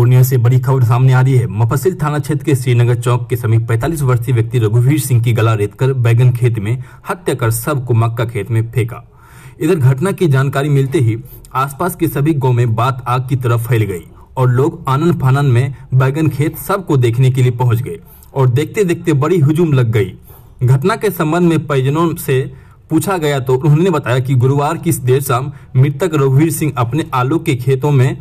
पूर्णिया 0.00 0.22
से 0.22 0.36
बड़ी 0.38 0.58
खबर 0.58 0.84
सामने 0.84 1.12
आ 1.12 1.20
रही 1.20 1.34
है। 1.36 1.46
मफसिल 1.52 1.96
थाना 2.02 2.18
क्षेत्र 2.18 2.44
के 2.44 2.54
श्रीनगर 2.56 2.94
चौक 2.96 3.28
के 3.28 3.36
समीप 3.36 3.66
45 3.68 4.02
वर्षीय 4.02 4.34
व्यक्ति 4.34 4.58
रघुवीर 4.58 4.98
सिंह 4.98 5.22
की 5.22 5.32
गला 5.32 5.52
रेतकर 5.54 5.92
बैगन 6.04 6.30
खेत 6.32 6.58
में 6.58 6.72
हत्या 7.08 7.34
कर 7.34 7.50
सबको 7.50 7.94
मक्का 7.94 8.24
खेत 8.24 8.50
में 8.50 8.70
फेंका। 8.72 9.02
इधर 9.60 9.74
घटना 9.74 10.12
की 10.12 10.28
जानकारी 10.28 10.68
मिलते 10.68 10.98
ही 10.98 11.16
आसपास 11.54 11.96
के 11.96 12.08
सभी 12.08 12.34
गाँव 12.34 12.52
में 12.52 12.74
बात 12.74 13.04
आग 13.08 13.26
की 13.28 13.36
तरफ़ 13.36 13.68
फैल 13.68 13.82
गई 13.82 14.00
और 14.36 14.48
लोग 14.50 14.82
आनंद 14.88 15.20
फानन 15.20 15.46
में 15.46 15.74
बैगन 15.94 16.28
खेत 16.28 16.56
सबको 16.58 16.96
देखने 16.96 17.30
के 17.30 17.42
लिए 17.42 17.52
पहुँच 17.58 17.82
गए 17.82 17.98
और 18.34 18.48
देखते 18.50 18.84
देखते 18.84 19.12
बड़ी 19.16 19.38
हुजूम 19.40 19.72
लग 19.72 19.90
गई। 19.92 20.14
घटना 20.62 20.96
के 20.96 21.10
संबंध 21.10 21.48
में 21.48 21.66
परिजनों 21.66 22.14
से 22.16 22.40
पूछा 22.90 23.18
गया 23.18 23.40
तो 23.40 23.56
उन्होंने 23.56 23.90
बताया 23.90 24.20
कि 24.20 24.34
गुरुवार 24.36 24.78
की 24.78 24.92
देर 25.04 25.20
शाम 25.22 25.52
मृतक 25.76 26.14
रघुवीर 26.14 26.50
सिंह 26.52 26.72
अपने 26.78 27.06
आलू 27.14 27.38
के 27.38 27.56
खेतों 27.58 27.90
में 27.90 28.18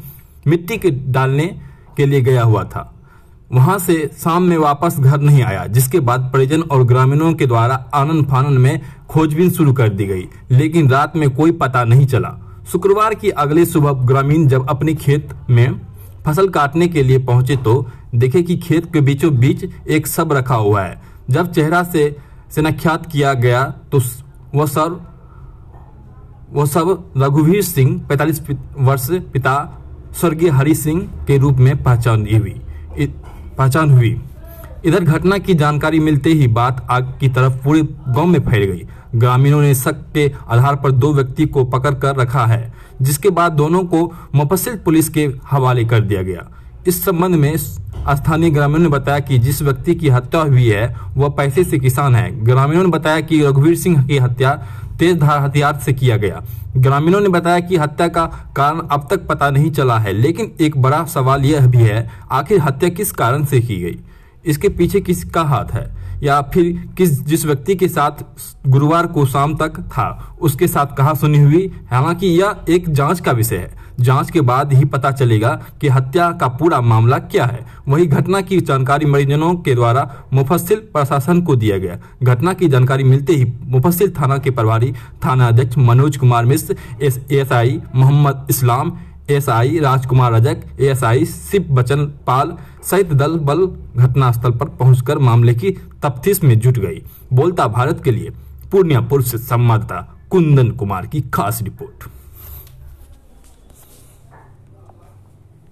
मिट्टी 0.47 0.77
के 0.77 0.89
डालने 1.11 1.49
के 1.99 2.05
लिए 2.05 2.21
गया 2.21 2.43
हुआ 2.43 2.63
था। 2.65 2.93
वहाँ 3.53 3.77
से 3.79 3.95
शाम 4.17 4.43
में 4.43 4.57
वापस 4.57 4.99
घर 4.99 5.19
नहीं 5.19 5.41
आया, 5.43 5.65
जिसके 5.67 5.99
बाद 5.99 6.29
परिजन 6.33 6.61
और 6.61 6.83
ग्रामीणों 6.83 7.33
के 7.33 7.45
द्वारा 7.45 7.75
आनंद 7.93 8.25
फानन 8.25 8.57
में 8.57 8.81
खोजबीन 9.09 9.49
शुरू 9.51 9.73
कर 9.73 9.89
दी 9.89 10.05
गई, 10.05 10.27
लेकिन 10.51 10.89
रात 10.89 11.15
में 11.15 11.29
कोई 11.29 11.51
पता 11.57 11.83
नहीं 11.83 12.05
चला। 12.07 12.37
शुक्रवार 12.71 13.13
की 13.15 13.29
अगले 13.43 13.65
सुबह 13.65 13.91
ग्रामीण 14.05 14.47
जब 14.47 14.69
अपने 14.69 14.93
खेत 14.95 15.29
में 15.49 15.79
फ़सल 16.25 16.49
काटने 16.49 16.87
के 16.87 17.03
लिए 17.03 17.17
पहुँचे 17.25 17.55
तो 17.57 17.85
देखे 18.15 18.41
कि 18.43 18.57
खेत 18.57 18.91
के 18.93 19.01
बीचों 19.01 19.35
बीच 19.37 19.63
एक 19.87 20.07
सब 20.07 20.33
रखा 20.33 20.55
हुआ 20.55 20.81
है। 20.81 21.01
जब 21.29 21.51
चेहरा 21.51 21.83
से 21.83 22.15
शनाख्यात 22.55 23.05
किया 23.11 23.33
गया 23.35 23.63
तो 23.91 24.01
वह 24.55 24.65
सब 24.67 25.05
वह 26.53 26.65
सब 26.65 27.11
रघुवीर 27.17 27.61
सिंह 27.61 27.99
45 28.07 28.41
वर्ष 28.77 29.09
पिता 29.33 29.55
स्वर्गीय 30.13 30.49
हरि 30.49 30.75
सिंह 30.75 31.01
के 31.27 31.37
रूप 31.37 31.57
में 31.57 31.83
पहचान 31.83 32.21
हुई। 32.21 32.61
पहचान 33.57 33.91
हुई। 33.91 34.21
इधर 34.85 35.03
घटना 35.03 35.37
की 35.37 35.53
जानकारी 35.53 35.99
मिलते 35.99 36.29
ही 36.29 36.47
बात 36.47 36.87
आग 36.91 37.13
की 37.19 37.29
तरफ़ 37.29 37.53
पूरे 37.53 37.81
गाँव 38.07 38.25
में 38.25 38.39
फैल 38.39 38.63
गई। 38.63 38.87
ग्रामीणों 39.15 39.61
ने 39.61 39.75
शक 39.75 39.95
के 40.13 40.31
आधार 40.49 40.75
पर 40.75 40.91
दो 40.91 41.13
व्यक्ति 41.13 41.45
को 41.45 41.63
पकड़ 41.63 41.93
कर 41.93 42.15
रखा 42.15 42.45
है, 42.45 42.73
जिसके 43.01 43.29
बाद 43.29 43.51
दोनों 43.51 43.83
को 43.83 44.13
मुफस्सिल 44.35 44.75
पुलिस 44.75 45.09
के 45.09 45.31
हवाले 45.51 45.85
कर 45.85 45.99
दिया 45.99 46.21
गया। 46.21 46.47
इस 46.87 47.03
संबंध 47.05 47.35
में 47.35 47.57
स्थानीय 47.57 48.49
ग्रामीणों 48.49 48.79
ने 48.79 48.89
बताया 48.89 49.19
कि 49.19 49.37
जिस 49.37 49.61
व्यक्ति 49.61 49.95
की 49.95 50.09
हत्या 50.09 50.41
हुई 50.41 50.67
है, 50.67 50.95
वह 51.17 51.29
पैसे 51.29 51.63
से 51.63 51.79
किसान 51.79 52.15
है। 52.15 52.45
ग्रामीणों 52.45 52.83
ने 52.83 52.89
बताया 52.89 53.21
कि 53.21 53.41
रघुवीर 53.43 53.75
सिंह 53.75 54.03
की 54.03 54.17
हत्या 54.17 54.63
तेज 54.99 55.19
हथियार 55.23 55.79
से 55.85 55.93
किया 55.93 56.17
गया। 56.17 56.43
ग्रामीणों 56.77 57.21
ने 57.21 57.29
बताया 57.29 57.59
कि 57.59 57.77
हत्या 57.77 58.07
का 58.07 58.25
कारण 58.55 58.79
अब 58.79 59.07
तक 59.09 59.27
पता 59.27 59.49
नहीं 59.49 59.71
चला 59.71 59.99
है, 59.99 60.13
लेकिन 60.13 60.51
एक 60.61 60.77
बड़ा 60.77 61.05
सवाल 61.05 61.45
यह 61.45 61.67
भी 61.67 61.77
है, 61.77 62.09
आखिर 62.31 62.61
हत्या 62.61 62.89
किस 62.89 63.11
कारण 63.11 63.45
से 63.45 63.59
की 63.59 63.81
गई? 63.81 63.99
इसके 64.45 64.69
पीछे 64.69 65.01
किसका 65.01 65.41
हाथ 65.41 65.65
है? 65.71 65.99
या 66.23 66.41
फिर 66.41 66.89
किस, 66.97 67.25
जिस 67.25 67.45
व्यक्ति 67.45 67.75
के 67.75 67.87
साथ 67.87 68.11
गुरुवार 68.67 69.07
को 69.07 69.25
शाम 69.25 69.55
तक 69.55 69.79
था, 69.79 70.35
उसके 70.41 70.67
साथ 70.67 70.95
कहा 70.97 71.13
सुनी 71.13 71.39
हुई? 71.39 71.71
हालाँकि 71.91 72.27
यह 72.27 72.55
एक 72.69 72.89
जाँच 72.89 73.19
का 73.19 73.31
विषय 73.31 73.57
है। 73.57 73.88
जाँच 73.99 74.31
के 74.31 74.41
बाद 74.41 74.73
ही 74.73 74.85
पता 74.85 75.11
चलेगा 75.11 75.49
कि 75.81 75.87
हत्या 75.87 76.31
का 76.31 76.47
पूरा 76.49 76.79
मामला 76.81 77.17
क्या 77.19 77.45
है। 77.45 77.65
वही 77.87 78.05
घटना 78.05 78.41
की 78.41 78.59
जानकारी 78.61 79.05
मरीजनों 79.05 79.53
के 79.55 79.75
द्वारा 79.75 80.03
मुफस्सिल 80.33 80.79
प्रशासन 80.93 81.41
को 81.41 81.55
दिया 81.55 81.77
गया। 81.77 81.97
घटना 82.23 82.53
की 82.53 82.67
जानकारी 82.67 83.03
मिलते 83.03 83.33
ही 83.33 83.51
मुफस्सिल 83.65 84.13
थाना 84.19 84.37
के 84.37 84.51
प्रभारी 84.51 84.93
थाना 85.25 85.47
अध्यक्ष 85.47 85.77
Manoj 85.77 86.17
Kumar 86.17 86.45
Mishra, 86.45 86.75
S 87.01 87.19
S 87.31 87.51
I 87.51 87.79
Mohammad 87.95 88.47
Islam, 88.49 88.97
SI 89.29 89.79
Rajkumar 89.79 90.33
Rajak 90.33 90.61
ASI 90.79 91.25
Shiv 91.25 91.65
Bachan 91.71 92.05
Pal 92.27 92.55
सहित 92.83 93.11
दल 93.13 93.37
बल 93.39 93.65
घटनास्थल 93.97 94.51
पर 94.51 94.69
पहुंचकर 94.69 95.17
मामले 95.19 95.53
की 95.53 95.71
तफ्तीश 96.03 96.43
में 96.43 96.59
जुट 96.59 96.77
गई। 96.77 97.01
बोलता 97.33 97.67
भारत 97.67 98.01
के 98.03 98.11
लिए, 98.11 98.29
पूर्णिया 98.71 99.01
पूर्व 99.01 99.25
से 99.25 99.37
संवाददाता 99.37 100.15
कुंदन 100.31 100.71
कुमार 100.71 101.05
की 101.05 101.21
खास 101.33 101.61
रिपोर्ट। 101.61 102.09